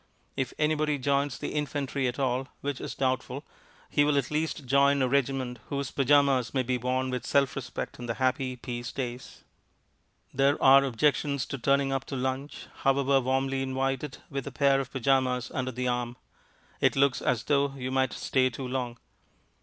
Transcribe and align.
If 0.35 0.51
anybody 0.57 0.97
joins 0.97 1.37
the 1.37 1.49
infantry 1.53 2.07
at 2.07 2.17
all 2.17 2.47
(which 2.61 2.81
is 2.81 2.95
doubtful), 2.95 3.43
he 3.87 4.03
will 4.03 4.17
at 4.17 4.31
least 4.31 4.65
join 4.65 4.99
a 4.99 5.07
regiment 5.07 5.59
whose 5.69 5.91
pyjamas 5.91 6.55
may 6.55 6.63
be 6.63 6.79
worn 6.79 7.11
with 7.11 7.23
self 7.23 7.55
respect 7.55 7.99
in 7.99 8.07
the 8.07 8.15
happy 8.15 8.55
peace 8.55 8.91
days. 8.91 9.43
There 10.33 10.59
are 10.59 10.83
objections 10.83 11.45
to 11.45 11.59
turning 11.59 11.93
up 11.93 12.05
to 12.05 12.15
lunch 12.15 12.65
(however 12.77 13.21
warmly 13.21 13.61
invited) 13.61 14.17
with 14.31 14.47
a 14.47 14.51
pair 14.51 14.79
of 14.79 14.91
pyjamas 14.91 15.51
under 15.53 15.71
the 15.71 15.87
arm. 15.87 16.17
It 16.79 16.95
looks 16.95 17.21
as 17.21 17.43
though 17.43 17.75
you 17.75 17.91
might 17.91 18.11
stay 18.13 18.49
too 18.49 18.67
long. 18.67 18.97